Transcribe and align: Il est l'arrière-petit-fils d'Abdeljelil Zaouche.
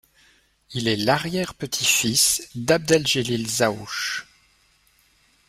Il 0.73 0.87
est 0.87 0.95
l'arrière-petit-fils 0.95 2.49
d'Abdeljelil 2.55 3.47
Zaouche. 3.47 4.25